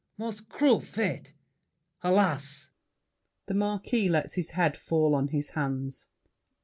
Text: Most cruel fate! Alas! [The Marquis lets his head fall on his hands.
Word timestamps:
Most 0.17 0.49
cruel 0.49 0.79
fate! 0.79 1.31
Alas! 2.01 2.71
[The 3.45 3.53
Marquis 3.53 4.09
lets 4.09 4.33
his 4.33 4.49
head 4.57 4.75
fall 4.75 5.13
on 5.13 5.27
his 5.27 5.51
hands. 5.51 6.07